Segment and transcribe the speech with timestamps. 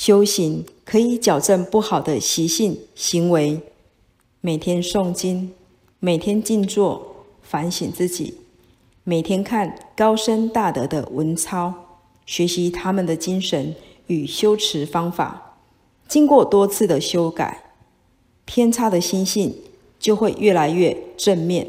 [0.00, 3.60] 修行可以矫正不好的习性行为。
[4.40, 5.52] 每天诵经，
[5.98, 8.36] 每天静坐，反省自己，
[9.04, 11.74] 每天看高深大德的文抄，
[12.24, 13.76] 学习他们的精神
[14.06, 15.58] 与修持方法。
[16.08, 17.74] 经过多次的修改，
[18.46, 19.54] 偏差的心性
[19.98, 21.68] 就会越来越正面。